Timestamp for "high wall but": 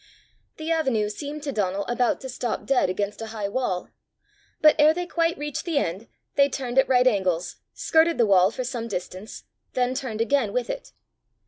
3.27-4.75